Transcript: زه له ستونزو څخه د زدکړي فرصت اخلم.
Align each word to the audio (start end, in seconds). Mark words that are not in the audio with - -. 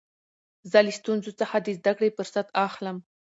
زه 0.71 0.79
له 0.85 0.91
ستونزو 0.99 1.31
څخه 1.39 1.55
د 1.61 1.67
زدکړي 1.77 2.09
فرصت 2.17 2.47
اخلم. 2.67 2.97